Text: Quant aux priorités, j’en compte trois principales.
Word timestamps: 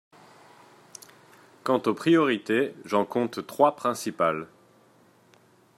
Quant 1.63 1.79
aux 1.85 1.93
priorités, 1.93 2.73
j’en 2.85 3.05
compte 3.05 3.45
trois 3.45 3.75
principales. 3.75 4.47